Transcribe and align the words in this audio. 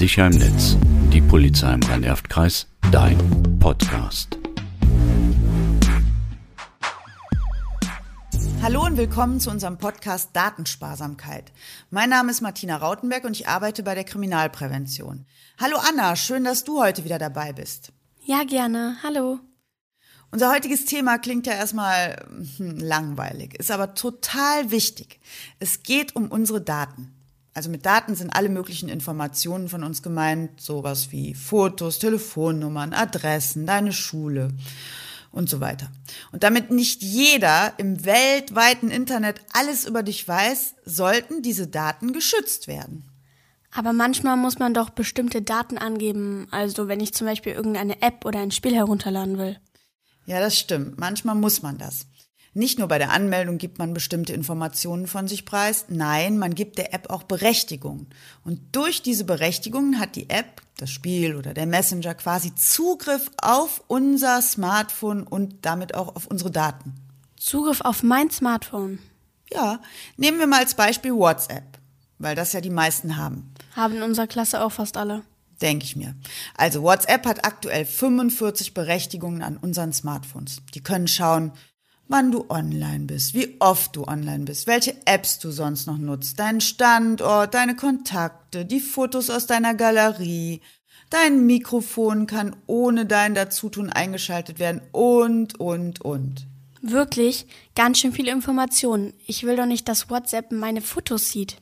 Sicher 0.00 0.28
im 0.28 0.38
Netz. 0.38 0.78
Die 1.12 1.20
Polizei 1.20 1.74
im 1.74 1.82
Rhein-Erft-Kreis. 1.82 2.66
Dein 2.90 3.18
Podcast. 3.60 4.38
Hallo 8.62 8.86
und 8.86 8.96
willkommen 8.96 9.40
zu 9.40 9.50
unserem 9.50 9.76
Podcast 9.76 10.30
Datensparsamkeit. 10.32 11.52
Mein 11.90 12.08
Name 12.08 12.30
ist 12.30 12.40
Martina 12.40 12.78
Rautenberg 12.78 13.24
und 13.24 13.38
ich 13.38 13.46
arbeite 13.46 13.82
bei 13.82 13.94
der 13.94 14.04
Kriminalprävention. 14.04 15.26
Hallo 15.58 15.76
Anna, 15.86 16.16
schön, 16.16 16.44
dass 16.44 16.64
du 16.64 16.80
heute 16.80 17.04
wieder 17.04 17.18
dabei 17.18 17.52
bist. 17.52 17.92
Ja, 18.22 18.44
gerne. 18.44 18.96
Hallo. 19.02 19.38
Unser 20.30 20.50
heutiges 20.50 20.86
Thema 20.86 21.18
klingt 21.18 21.46
ja 21.46 21.52
erstmal 21.52 22.26
hm, 22.56 22.78
langweilig, 22.78 23.54
ist 23.58 23.70
aber 23.70 23.92
total 23.92 24.70
wichtig. 24.70 25.20
Es 25.58 25.82
geht 25.82 26.16
um 26.16 26.28
unsere 26.28 26.62
Daten. 26.62 27.19
Also 27.52 27.68
mit 27.68 27.84
Daten 27.84 28.14
sind 28.14 28.30
alle 28.30 28.48
möglichen 28.48 28.88
Informationen 28.88 29.68
von 29.68 29.82
uns 29.82 30.02
gemeint, 30.02 30.60
sowas 30.60 31.10
wie 31.10 31.34
Fotos, 31.34 31.98
Telefonnummern, 31.98 32.92
Adressen, 32.92 33.66
deine 33.66 33.92
Schule 33.92 34.52
und 35.32 35.48
so 35.48 35.60
weiter. 35.60 35.90
Und 36.32 36.42
damit 36.42 36.70
nicht 36.70 37.02
jeder 37.02 37.72
im 37.78 38.04
weltweiten 38.04 38.90
Internet 38.90 39.40
alles 39.52 39.84
über 39.84 40.02
dich 40.02 40.26
weiß, 40.26 40.74
sollten 40.84 41.42
diese 41.42 41.66
Daten 41.66 42.12
geschützt 42.12 42.68
werden. 42.68 43.04
Aber 43.72 43.92
manchmal 43.92 44.36
muss 44.36 44.58
man 44.58 44.74
doch 44.74 44.90
bestimmte 44.90 45.42
Daten 45.42 45.78
angeben, 45.78 46.48
also 46.50 46.88
wenn 46.88 47.00
ich 47.00 47.14
zum 47.14 47.26
Beispiel 47.26 47.52
irgendeine 47.52 48.02
App 48.02 48.24
oder 48.24 48.40
ein 48.40 48.50
Spiel 48.50 48.74
herunterladen 48.74 49.38
will. 49.38 49.58
Ja, 50.26 50.40
das 50.40 50.58
stimmt. 50.58 50.98
Manchmal 50.98 51.36
muss 51.36 51.62
man 51.62 51.78
das. 51.78 52.06
Nicht 52.52 52.80
nur 52.80 52.88
bei 52.88 52.98
der 52.98 53.12
Anmeldung 53.12 53.58
gibt 53.58 53.78
man 53.78 53.94
bestimmte 53.94 54.32
Informationen 54.32 55.06
von 55.06 55.28
sich 55.28 55.44
preis, 55.44 55.84
nein, 55.88 56.36
man 56.36 56.54
gibt 56.54 56.78
der 56.78 56.92
App 56.92 57.08
auch 57.08 57.22
Berechtigungen. 57.22 58.08
Und 58.44 58.60
durch 58.72 59.02
diese 59.02 59.24
Berechtigungen 59.24 60.00
hat 60.00 60.16
die 60.16 60.28
App, 60.28 60.60
das 60.76 60.90
Spiel 60.90 61.36
oder 61.36 61.54
der 61.54 61.66
Messenger 61.66 62.14
quasi 62.14 62.52
Zugriff 62.56 63.30
auf 63.40 63.84
unser 63.86 64.42
Smartphone 64.42 65.22
und 65.22 65.64
damit 65.64 65.94
auch 65.94 66.16
auf 66.16 66.26
unsere 66.26 66.50
Daten. 66.50 66.94
Zugriff 67.36 67.82
auf 67.82 68.02
mein 68.02 68.30
Smartphone? 68.30 68.98
Ja, 69.52 69.80
nehmen 70.16 70.40
wir 70.40 70.48
mal 70.48 70.60
als 70.60 70.74
Beispiel 70.74 71.14
WhatsApp, 71.14 71.78
weil 72.18 72.34
das 72.34 72.52
ja 72.52 72.60
die 72.60 72.70
meisten 72.70 73.16
haben. 73.16 73.54
Haben 73.76 73.96
in 73.96 74.02
unserer 74.02 74.26
Klasse 74.26 74.60
auch 74.60 74.72
fast 74.72 74.96
alle 74.96 75.22
denke 75.60 75.84
ich 75.84 75.96
mir. 75.96 76.14
Also 76.56 76.82
WhatsApp 76.82 77.26
hat 77.26 77.44
aktuell 77.44 77.84
45 77.84 78.74
Berechtigungen 78.74 79.42
an 79.42 79.56
unseren 79.56 79.92
Smartphones. 79.92 80.62
Die 80.74 80.82
können 80.82 81.08
schauen, 81.08 81.52
wann 82.10 82.32
du 82.32 82.44
online 82.48 83.04
bist, 83.06 83.34
wie 83.34 83.56
oft 83.60 83.96
du 83.96 84.04
online 84.04 84.44
bist, 84.44 84.66
welche 84.66 84.94
Apps 85.06 85.38
du 85.38 85.50
sonst 85.50 85.86
noch 85.86 85.96
nutzt, 85.96 86.38
deinen 86.38 86.60
Standort, 86.60 87.54
deine 87.54 87.76
Kontakte, 87.76 88.66
die 88.66 88.80
Fotos 88.80 89.30
aus 89.30 89.46
deiner 89.46 89.74
Galerie. 89.74 90.60
Dein 91.08 91.46
Mikrofon 91.46 92.26
kann 92.26 92.56
ohne 92.66 93.06
dein 93.06 93.34
Dazutun 93.34 93.90
eingeschaltet 93.90 94.58
werden 94.58 94.80
und, 94.92 95.58
und, 95.58 96.00
und. 96.00 96.46
Wirklich? 96.82 97.46
Ganz 97.74 97.98
schön 97.98 98.12
viele 98.12 98.32
Informationen. 98.32 99.12
Ich 99.26 99.44
will 99.44 99.56
doch 99.56 99.66
nicht, 99.66 99.88
dass 99.88 100.10
WhatsApp 100.10 100.50
meine 100.52 100.80
Fotos 100.80 101.30
sieht. 101.30 101.56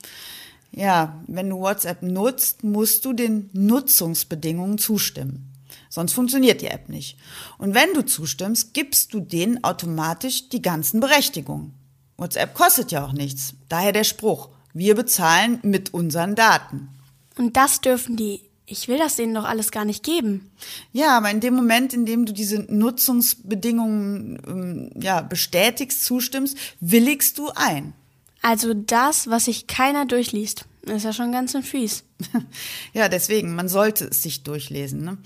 Ja, 0.71 1.23
wenn 1.27 1.51
du 1.51 1.59
WhatsApp 1.59 2.03
nutzt, 2.03 2.63
musst 2.63 3.05
du 3.05 3.13
den 3.13 3.51
Nutzungsbedingungen 3.53 4.79
zustimmen. 4.79 5.48
Sonst 5.89 6.13
funktioniert 6.13 6.61
die 6.61 6.67
App 6.67 6.89
nicht. 6.89 7.17
Und 7.59 7.75
wenn 7.75 7.93
du 7.95 8.05
zustimmst, 8.05 8.75
gibst 8.75 9.15
du 9.15 9.21
denen 9.21 9.65
automatisch 9.65 10.49
die 10.49 10.63
ganzen 10.63 11.01
Berechtigungen. 11.01 11.75
WhatsApp 12.17 12.55
kostet 12.55 12.91
ja 12.91 13.05
auch 13.05 13.13
nichts. 13.13 13.55
Daher 13.69 13.93
der 13.93 14.05
Spruch, 14.05 14.51
wir 14.75 14.95
bezahlen 14.95 15.61
mit 15.63 15.95
unseren 15.95 16.35
Daten. 16.35 16.89
Und 17.37 17.57
das 17.57 17.81
dürfen 17.81 18.17
die. 18.17 18.43
Ich 18.67 18.87
will 18.87 18.99
das 18.99 19.17
denen 19.17 19.33
doch 19.33 19.45
alles 19.45 19.71
gar 19.71 19.87
nicht 19.87 20.05
geben. 20.05 20.51
Ja, 20.93 21.17
aber 21.17 21.31
in 21.31 21.41
dem 21.41 21.55
Moment, 21.55 21.95
in 21.95 22.05
dem 22.05 22.27
du 22.27 22.35
diese 22.35 22.59
Nutzungsbedingungen 22.59 24.43
ähm, 24.47 24.91
ja, 25.01 25.23
bestätigst, 25.23 26.05
zustimmst, 26.05 26.59
willigst 26.81 27.39
du 27.39 27.49
ein. 27.55 27.95
Also 28.43 28.75
das, 28.75 29.31
was 29.31 29.47
sich 29.47 29.69
keiner 29.69 30.05
durchliest, 30.05 30.67
ist 30.83 31.05
ja 31.05 31.15
schon 31.15 31.33
ganz 31.33 31.53
schön 31.53 31.63
fies. 31.63 32.05
ja, 32.93 33.09
deswegen, 33.09 33.55
man 33.55 33.69
sollte 33.69 34.07
es 34.07 34.23
sich 34.23 34.43
durchlesen. 34.43 35.03
Ne? 35.03 35.19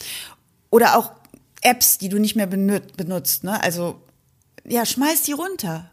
Oder 0.73 0.97
auch 0.97 1.13
Apps, 1.61 1.99
die 1.99 2.09
du 2.09 2.19
nicht 2.19 2.35
mehr 2.35 2.49
benutzt. 2.49 3.45
Ne? 3.45 3.63
Also, 3.63 4.01
ja, 4.65 4.85
schmeiß 4.85 5.23
die 5.23 5.33
runter. 5.33 5.89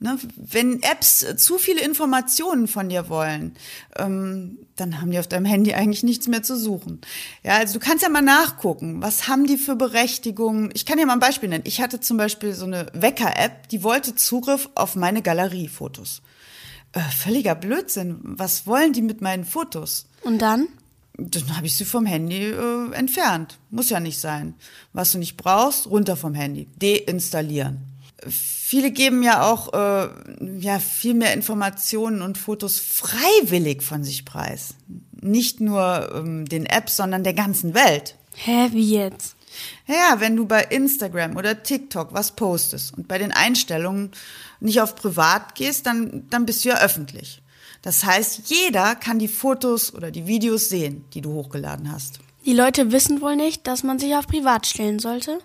Ne, 0.00 0.16
wenn 0.36 0.80
Apps 0.84 1.26
zu 1.38 1.58
viele 1.58 1.80
Informationen 1.80 2.68
von 2.68 2.88
dir 2.88 3.08
wollen, 3.08 3.56
ähm, 3.96 4.58
dann 4.76 5.00
haben 5.00 5.10
die 5.10 5.18
auf 5.18 5.26
deinem 5.26 5.44
Handy 5.44 5.74
eigentlich 5.74 6.04
nichts 6.04 6.28
mehr 6.28 6.44
zu 6.44 6.56
suchen. 6.56 7.00
Ja, 7.42 7.56
also 7.56 7.74
du 7.74 7.84
kannst 7.84 8.04
ja 8.04 8.08
mal 8.08 8.22
nachgucken, 8.22 9.02
was 9.02 9.26
haben 9.26 9.48
die 9.48 9.58
für 9.58 9.74
Berechtigungen. 9.74 10.70
Ich 10.72 10.86
kann 10.86 10.98
dir 10.98 11.06
mal 11.06 11.14
ein 11.14 11.18
Beispiel 11.18 11.48
nennen. 11.48 11.64
Ich 11.66 11.80
hatte 11.80 11.98
zum 11.98 12.16
Beispiel 12.16 12.54
so 12.54 12.64
eine 12.64 12.86
Wecker-App, 12.92 13.68
die 13.70 13.82
wollte 13.82 14.14
Zugriff 14.14 14.70
auf 14.76 14.94
meine 14.94 15.20
Galeriefotos 15.20 16.22
äh, 16.92 17.00
völliger 17.00 17.54
Blödsinn. 17.54 18.20
Was 18.22 18.66
wollen 18.66 18.92
die 18.92 19.02
mit 19.02 19.20
meinen 19.20 19.44
Fotos? 19.44 20.06
Und 20.22 20.40
dann? 20.40 20.68
Dann 21.18 21.56
habe 21.56 21.66
ich 21.66 21.74
sie 21.74 21.84
vom 21.84 22.06
Handy 22.06 22.50
äh, 22.50 22.92
entfernt. 22.92 23.58
Muss 23.70 23.90
ja 23.90 23.98
nicht 23.98 24.20
sein. 24.20 24.54
Was 24.92 25.12
du 25.12 25.18
nicht 25.18 25.36
brauchst, 25.36 25.88
runter 25.88 26.16
vom 26.16 26.32
Handy. 26.32 26.68
Deinstallieren. 26.76 27.78
Viele 28.28 28.92
geben 28.92 29.22
ja 29.24 29.42
auch 29.42 29.72
äh, 29.72 30.08
ja, 30.60 30.78
viel 30.78 31.14
mehr 31.14 31.34
Informationen 31.34 32.22
und 32.22 32.38
Fotos 32.38 32.78
freiwillig 32.78 33.82
von 33.82 34.04
sich 34.04 34.24
preis. 34.24 34.74
Nicht 35.20 35.60
nur 35.60 36.12
ähm, 36.14 36.46
den 36.46 36.66
Apps, 36.66 36.96
sondern 36.96 37.24
der 37.24 37.34
ganzen 37.34 37.74
Welt. 37.74 38.14
Hä, 38.34 38.68
wie 38.70 38.94
jetzt? 38.94 39.34
Ja, 39.86 40.20
wenn 40.20 40.36
du 40.36 40.46
bei 40.46 40.62
Instagram 40.62 41.36
oder 41.36 41.62
TikTok 41.62 42.12
was 42.12 42.32
postest 42.32 42.96
und 42.96 43.08
bei 43.08 43.18
den 43.18 43.32
Einstellungen 43.32 44.12
nicht 44.60 44.80
auf 44.80 44.94
privat 44.94 45.56
gehst, 45.56 45.86
dann, 45.86 46.26
dann 46.30 46.46
bist 46.46 46.64
du 46.64 46.68
ja 46.68 46.80
öffentlich. 46.80 47.42
Das 47.88 48.04
heißt, 48.04 48.50
jeder 48.50 48.96
kann 48.96 49.18
die 49.18 49.28
Fotos 49.28 49.94
oder 49.94 50.10
die 50.10 50.26
Videos 50.26 50.68
sehen, 50.68 51.06
die 51.14 51.22
du 51.22 51.32
hochgeladen 51.32 51.90
hast. 51.90 52.20
Die 52.44 52.52
Leute 52.52 52.92
wissen 52.92 53.22
wohl 53.22 53.34
nicht, 53.34 53.66
dass 53.66 53.82
man 53.82 53.98
sich 53.98 54.14
auf 54.14 54.26
privat 54.26 54.66
stellen 54.66 54.98
sollte? 54.98 55.38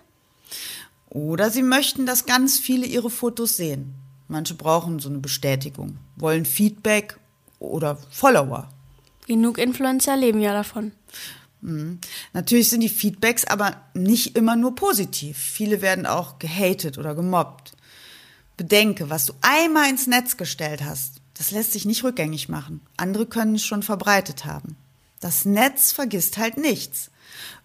Oder 1.08 1.50
sie 1.50 1.62
möchten, 1.62 2.04
dass 2.04 2.26
ganz 2.26 2.58
viele 2.58 2.84
ihre 2.84 3.08
Fotos 3.08 3.56
sehen. 3.56 3.94
Manche 4.28 4.52
brauchen 4.52 4.98
so 4.98 5.08
eine 5.08 5.20
Bestätigung, 5.20 5.96
wollen 6.16 6.44
Feedback 6.44 7.18
oder 7.60 7.96
Follower. 8.10 8.68
Genug 9.26 9.56
Influencer 9.56 10.14
leben 10.14 10.40
ja 10.40 10.52
davon. 10.52 10.92
Mhm. 11.62 11.98
Natürlich 12.34 12.68
sind 12.68 12.82
die 12.82 12.90
Feedbacks 12.90 13.46
aber 13.46 13.80
nicht 13.94 14.36
immer 14.36 14.54
nur 14.54 14.74
positiv. 14.74 15.38
Viele 15.38 15.80
werden 15.80 16.04
auch 16.04 16.38
gehatet 16.38 16.98
oder 16.98 17.14
gemobbt. 17.14 17.72
Bedenke, 18.58 19.08
was 19.08 19.24
du 19.24 19.32
einmal 19.40 19.88
ins 19.88 20.06
Netz 20.06 20.36
gestellt 20.36 20.84
hast, 20.84 21.23
das 21.34 21.50
lässt 21.50 21.72
sich 21.72 21.84
nicht 21.84 22.04
rückgängig 22.04 22.48
machen. 22.48 22.80
Andere 22.96 23.26
können 23.26 23.56
es 23.56 23.64
schon 23.64 23.82
verbreitet 23.82 24.44
haben. 24.44 24.76
Das 25.20 25.44
Netz 25.44 25.92
vergisst 25.92 26.38
halt 26.38 26.56
nichts. 26.56 27.10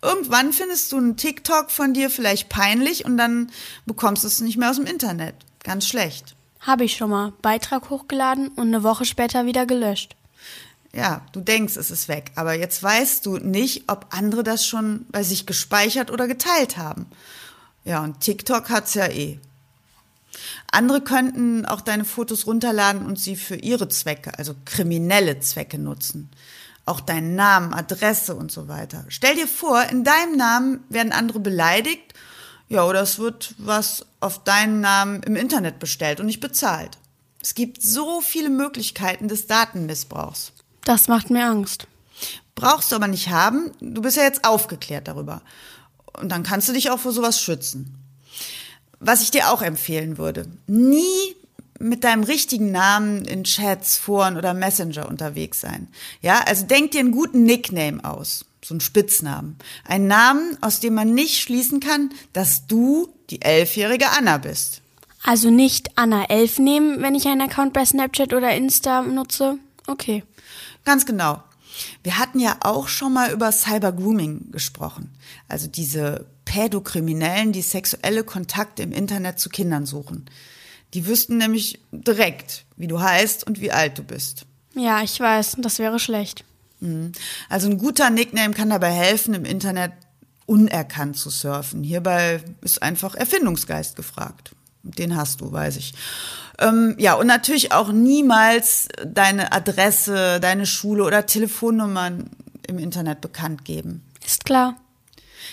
Irgendwann 0.01 0.53
findest 0.53 0.91
du 0.91 0.97
einen 0.97 1.17
TikTok 1.17 1.71
von 1.71 1.93
dir 1.93 2.09
vielleicht 2.09 2.49
peinlich 2.49 3.05
und 3.05 3.17
dann 3.17 3.51
bekommst 3.85 4.23
du 4.23 4.27
es 4.27 4.41
nicht 4.41 4.57
mehr 4.57 4.69
aus 4.69 4.77
dem 4.77 4.85
Internet. 4.85 5.35
Ganz 5.63 5.87
schlecht. 5.87 6.35
Habe 6.61 6.85
ich 6.85 6.95
schon 6.95 7.09
mal. 7.09 7.33
Beitrag 7.41 7.89
hochgeladen 7.89 8.49
und 8.49 8.67
eine 8.67 8.83
Woche 8.83 9.05
später 9.05 9.45
wieder 9.45 9.65
gelöscht. 9.65 10.15
Ja, 10.93 11.21
du 11.33 11.41
denkst, 11.41 11.75
es 11.75 11.91
ist 11.91 12.07
weg, 12.07 12.31
aber 12.35 12.53
jetzt 12.53 12.81
weißt 12.81 13.25
du 13.25 13.37
nicht, 13.37 13.83
ob 13.87 14.07
andere 14.09 14.43
das 14.43 14.65
schon 14.65 15.05
bei 15.09 15.21
sich 15.21 15.45
gespeichert 15.45 16.09
oder 16.09 16.27
geteilt 16.27 16.77
haben. 16.77 17.05
Ja, 17.85 18.03
und 18.03 18.21
TikTok 18.21 18.69
hat's 18.69 18.95
ja 18.95 19.07
eh. 19.07 19.39
Andere 20.71 21.01
könnten 21.01 21.65
auch 21.65 21.81
deine 21.81 22.05
Fotos 22.05 22.47
runterladen 22.47 23.05
und 23.05 23.19
sie 23.19 23.35
für 23.35 23.55
ihre 23.55 23.89
Zwecke, 23.89 24.37
also 24.37 24.55
kriminelle 24.65 25.39
Zwecke 25.39 25.77
nutzen. 25.77 26.29
Auch 26.85 27.01
deinen 27.01 27.35
Namen, 27.35 27.73
Adresse 27.73 28.35
und 28.35 28.51
so 28.51 28.67
weiter. 28.67 29.05
Stell 29.09 29.35
dir 29.35 29.47
vor, 29.47 29.83
in 29.83 30.03
deinem 30.03 30.37
Namen 30.37 30.83
werden 30.89 31.11
andere 31.11 31.39
beleidigt, 31.39 32.13
ja, 32.67 32.85
oder 32.85 33.01
es 33.01 33.17
wird 33.17 33.55
was 33.57 34.05
auf 34.19 34.43
deinen 34.43 34.79
Namen 34.79 35.23
im 35.23 35.35
Internet 35.35 35.79
bestellt 35.79 36.19
und 36.19 36.27
nicht 36.27 36.39
bezahlt. 36.39 36.97
Es 37.41 37.55
gibt 37.55 37.81
so 37.81 38.21
viele 38.21 38.49
Möglichkeiten 38.49 39.27
des 39.27 39.47
Datenmissbrauchs. 39.47 40.51
Das 40.83 41.07
macht 41.07 41.29
mir 41.29 41.45
Angst. 41.45 41.87
Brauchst 42.55 42.91
du 42.91 42.95
aber 42.95 43.07
nicht 43.07 43.29
haben. 43.29 43.71
Du 43.79 44.01
bist 44.01 44.17
ja 44.17 44.23
jetzt 44.23 44.45
aufgeklärt 44.45 45.07
darüber. 45.07 45.41
Und 46.13 46.29
dann 46.29 46.43
kannst 46.43 46.67
du 46.67 46.73
dich 46.73 46.89
auch 46.91 46.99
vor 46.99 47.11
sowas 47.11 47.41
schützen. 47.41 47.95
Was 48.99 49.21
ich 49.21 49.31
dir 49.31 49.51
auch 49.51 49.61
empfehlen 49.61 50.17
würde, 50.17 50.45
nie 50.67 51.35
mit 51.79 52.03
deinem 52.03 52.23
richtigen 52.23 52.71
Namen 52.71 53.23
in 53.25 53.45
Chats, 53.45 53.97
Foren 53.97 54.37
oder 54.37 54.53
Messenger 54.53 55.07
unterwegs 55.07 55.61
sein. 55.61 55.87
Ja, 56.21 56.41
also 56.45 56.65
denk 56.65 56.91
dir 56.91 56.99
einen 56.99 57.11
guten 57.11 57.43
Nickname 57.43 58.03
aus. 58.03 58.45
So 58.63 58.73
einen 58.73 58.81
Spitznamen. 58.81 59.55
Einen 59.85 60.07
Namen, 60.07 60.57
aus 60.59 60.81
dem 60.81 60.93
man 60.93 61.13
nicht 61.13 61.39
schließen 61.39 61.79
kann, 61.79 62.11
dass 62.33 62.67
du 62.67 63.07
die 63.29 63.41
elfjährige 63.41 64.09
Anna 64.09 64.37
bist. 64.37 64.81
Also 65.23 65.49
nicht 65.49 65.97
Anna 65.97 66.25
11 66.25 66.59
nehmen, 66.59 67.01
wenn 67.01 67.15
ich 67.15 67.27
einen 67.27 67.41
Account 67.41 67.73
bei 67.73 67.85
Snapchat 67.85 68.33
oder 68.33 68.53
Insta 68.55 69.01
nutze? 69.01 69.57
Okay. 69.87 70.23
Ganz 70.83 71.05
genau. 71.05 71.41
Wir 72.03 72.17
hatten 72.17 72.39
ja 72.39 72.57
auch 72.61 72.89
schon 72.89 73.13
mal 73.13 73.31
über 73.31 73.51
Cybergrooming 73.51 74.51
gesprochen. 74.51 75.15
Also 75.47 75.67
diese 75.67 76.25
Pädokriminellen, 76.49 77.51
die 77.51 77.61
sexuelle 77.61 78.23
Kontakte 78.23 78.81
im 78.81 78.91
Internet 78.91 79.37
zu 79.39 79.49
Kindern 79.49 79.85
suchen. 79.85 80.25
Die 80.95 81.05
wüssten 81.05 81.37
nämlich 81.37 81.79
direkt, 81.91 82.65
wie 82.75 82.87
du 82.87 82.99
heißt 82.99 83.45
und 83.45 83.61
wie 83.61 83.71
alt 83.71 83.99
du 83.99 84.03
bist. 84.03 84.47
Ja, 84.73 85.03
ich 85.03 85.19
weiß, 85.19 85.57
das 85.59 85.77
wäre 85.77 85.99
schlecht. 85.99 86.43
Mhm. 86.79 87.11
Also 87.49 87.69
ein 87.69 87.77
guter 87.77 88.09
Nickname 88.09 88.55
kann 88.55 88.71
dabei 88.71 88.89
helfen, 88.89 89.35
im 89.35 89.45
Internet 89.45 89.91
unerkannt 90.47 91.17
zu 91.17 91.29
surfen. 91.29 91.83
Hierbei 91.83 92.41
ist 92.61 92.81
einfach 92.81 93.13
Erfindungsgeist 93.13 93.95
gefragt. 93.95 94.55
Den 94.81 95.15
hast 95.15 95.41
du, 95.41 95.51
weiß 95.51 95.77
ich. 95.77 95.93
Ähm, 96.57 96.95
ja, 96.97 97.13
und 97.13 97.27
natürlich 97.27 97.73
auch 97.73 97.91
niemals 97.91 98.87
deine 99.05 99.51
Adresse, 99.51 100.39
deine 100.39 100.65
Schule 100.65 101.03
oder 101.03 101.27
Telefonnummern 101.27 102.31
im 102.65 102.79
Internet 102.79 103.21
bekannt 103.21 103.65
geben. 103.65 104.03
Ist 104.25 104.45
klar. 104.45 104.75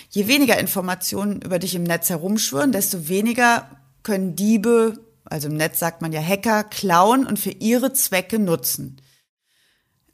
Je 0.09 0.27
weniger 0.27 0.59
Informationen 0.59 1.41
über 1.41 1.59
dich 1.59 1.75
im 1.75 1.83
Netz 1.83 2.09
herumschwirren, 2.09 2.71
desto 2.71 3.07
weniger 3.07 3.69
können 4.03 4.35
Diebe, 4.35 4.99
also 5.25 5.47
im 5.47 5.57
Netz 5.57 5.79
sagt 5.79 6.01
man 6.01 6.13
ja 6.13 6.21
Hacker, 6.21 6.63
klauen 6.63 7.25
und 7.25 7.39
für 7.39 7.51
ihre 7.51 7.93
Zwecke 7.93 8.39
nutzen. 8.39 8.97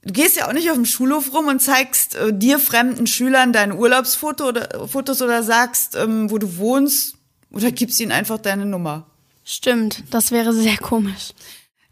Du 0.05 0.11
gehst 0.11 0.35
ja 0.35 0.47
auch 0.47 0.53
nicht 0.53 0.69
auf 0.69 0.75
dem 0.75 0.85
Schulhof 0.85 1.33
rum 1.33 1.47
und 1.47 1.61
zeigst 1.61 2.15
äh, 2.15 2.33
dir 2.33 2.59
fremden 2.59 3.07
Schülern 3.07 3.53
deine 3.53 3.75
Urlaubsfotos 3.75 4.47
oder, 4.47 4.87
Fotos 4.87 5.21
oder 5.21 5.43
sagst, 5.43 5.95
ähm, 5.95 6.29
wo 6.29 6.37
du 6.37 6.57
wohnst 6.57 7.15
oder 7.51 7.71
gibst 7.71 7.99
ihnen 8.01 8.11
einfach 8.11 8.37
deine 8.37 8.65
Nummer. 8.65 9.05
Stimmt, 9.45 10.03
das 10.09 10.31
wäre 10.31 10.53
sehr 10.53 10.77
komisch. 10.77 11.33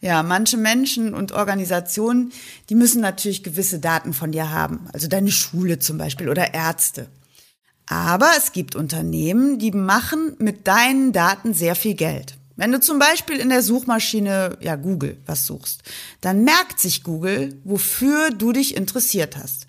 Ja, 0.02 0.24
manche 0.24 0.58
Menschen 0.58 1.14
und 1.14 1.32
Organisationen, 1.32 2.34
die 2.70 2.76
müssen 2.76 3.02
natürlich 3.02 3.44
gewisse 3.44 3.80
Daten 3.80 4.14
von 4.14 4.32
dir 4.32 4.50
haben, 4.50 4.88
also 4.92 5.08
deine 5.08 5.32
Schule 5.32 5.80
zum 5.80 5.98
Beispiel 5.98 6.28
oder 6.28 6.54
Ärzte. 6.54 7.08
Aber 7.92 8.32
es 8.38 8.54
gibt 8.54 8.78
Unternehmen, 8.78 9.60
die 9.60 9.72
machen 9.72 10.38
mit 10.40 10.66
deinen 10.66 11.12
Daten 11.12 11.54
sehr 11.54 11.76
viel 11.76 11.94
Geld. 11.94 12.38
Wenn 12.56 12.72
du 12.72 12.80
zum 12.80 13.00
Beispiel 13.00 13.36
in 13.36 13.50
der 13.50 13.62
Suchmaschine, 13.62 14.58
ja, 14.62 14.78
Google 14.78 15.18
was 15.26 15.46
suchst, 15.46 15.84
dann 16.22 16.46
merkt 16.46 16.80
sich 16.80 17.04
Google, 17.04 17.60
wofür 17.66 18.30
du 18.30 18.54
dich 18.54 18.78
interessiert 18.78 19.36
hast. 19.36 19.68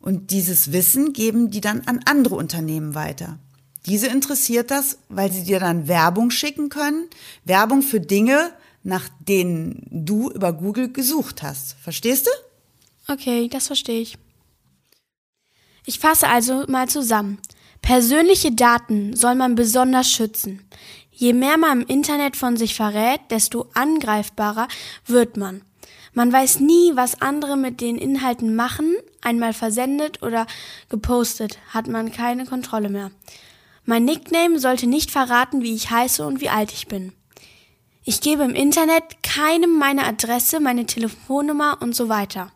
Und 0.00 0.32
dieses 0.32 0.72
Wissen 0.72 1.12
geben 1.12 1.52
die 1.52 1.60
dann 1.60 1.82
an 1.86 2.00
andere 2.04 2.34
Unternehmen 2.34 2.96
weiter. 2.96 3.38
Diese 3.86 4.08
interessiert 4.08 4.72
das, 4.72 4.98
weil 5.08 5.30
sie 5.30 5.44
dir 5.44 5.60
dann 5.60 5.86
Werbung 5.86 6.32
schicken 6.32 6.68
können. 6.68 7.06
Werbung 7.44 7.82
für 7.82 8.00
Dinge, 8.00 8.50
nach 8.82 9.08
denen 9.20 9.86
du 9.88 10.32
über 10.32 10.52
Google 10.52 10.90
gesucht 10.92 11.44
hast. 11.44 11.76
Verstehst 11.80 12.26
du? 12.26 13.12
Okay, 13.12 13.48
das 13.48 13.68
verstehe 13.68 14.00
ich. 14.00 14.18
Ich 15.86 16.00
fasse 16.00 16.28
also 16.28 16.64
mal 16.66 16.88
zusammen. 16.88 17.38
Persönliche 17.80 18.50
Daten 18.50 19.14
soll 19.14 19.36
man 19.36 19.54
besonders 19.54 20.10
schützen. 20.10 20.68
Je 21.12 21.32
mehr 21.32 21.56
man 21.56 21.82
im 21.82 21.86
Internet 21.86 22.36
von 22.36 22.56
sich 22.56 22.74
verrät, 22.74 23.20
desto 23.30 23.70
angreifbarer 23.72 24.66
wird 25.06 25.36
man. 25.36 25.62
Man 26.12 26.32
weiß 26.32 26.60
nie, 26.60 26.92
was 26.94 27.22
andere 27.22 27.56
mit 27.56 27.80
den 27.80 27.96
Inhalten 27.98 28.56
machen, 28.56 28.96
einmal 29.22 29.52
versendet 29.52 30.22
oder 30.22 30.46
gepostet, 30.88 31.58
hat 31.68 31.86
man 31.86 32.10
keine 32.10 32.46
Kontrolle 32.46 32.88
mehr. 32.88 33.12
Mein 33.84 34.04
Nickname 34.04 34.58
sollte 34.58 34.88
nicht 34.88 35.12
verraten, 35.12 35.62
wie 35.62 35.74
ich 35.74 35.90
heiße 35.90 36.26
und 36.26 36.40
wie 36.40 36.48
alt 36.48 36.72
ich 36.72 36.88
bin. 36.88 37.12
Ich 38.02 38.20
gebe 38.20 38.42
im 38.42 38.54
Internet 38.54 39.22
keinem 39.22 39.78
meine 39.78 40.04
Adresse, 40.04 40.58
meine 40.58 40.86
Telefonnummer 40.86 41.78
und 41.80 41.94
so 41.94 42.08
weiter. 42.08 42.50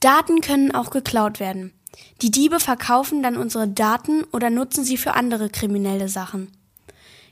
Daten 0.00 0.40
können 0.40 0.74
auch 0.74 0.90
geklaut 0.90 1.38
werden. 1.38 1.72
Die 2.22 2.30
Diebe 2.30 2.60
verkaufen 2.60 3.22
dann 3.22 3.36
unsere 3.36 3.68
Daten 3.68 4.24
oder 4.32 4.50
nutzen 4.50 4.84
sie 4.84 4.96
für 4.96 5.14
andere 5.14 5.50
kriminelle 5.50 6.08
Sachen. 6.08 6.50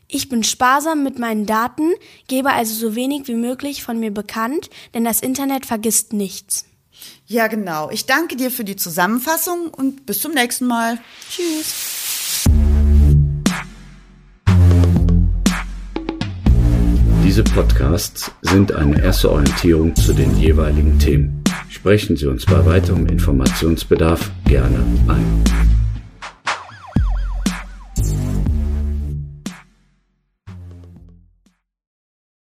Ich 0.09 0.29
bin 0.29 0.45
sparsam 0.45 1.03
mit 1.03 1.19
meinen 1.19 1.47
Daten, 1.47 1.93
gebe 2.29 2.53
also 2.53 2.75
so 2.75 2.95
wenig 2.95 3.29
wie 3.29 3.35
möglich 3.35 3.83
von 3.83 3.99
mir 3.99 4.11
bekannt, 4.11 4.69
denn 4.93 5.05
das 5.05 5.21
Internet 5.21 5.65
vergisst 5.65 6.13
nichts. 6.13 6.67
Ja, 7.27 7.47
genau. 7.47 7.89
Ich 7.91 8.05
danke 8.05 8.37
dir 8.37 8.51
für 8.51 8.65
die 8.65 8.77
Zusammenfassung 8.77 9.69
und 9.69 10.05
bis 10.05 10.21
zum 10.21 10.33
nächsten 10.33 10.67
Mal. 10.67 10.99
Tschüss. 11.31 12.45
Diese 17.25 17.45
Podcasts 17.45 18.31
sind 18.43 18.73
eine 18.73 19.03
erste 19.03 19.31
Orientierung 19.31 19.97
zu 19.97 20.13
den 20.13 20.37
jeweiligen 20.37 20.99
Themen. 20.99 21.42
Sprechen 21.83 22.15
Sie 22.15 22.27
uns 22.27 22.47
bei 22.47 22.65
weiterem 22.65 23.09
Informationsbedarf 23.09 24.31
gerne 24.45 24.79
ein. 25.09 25.82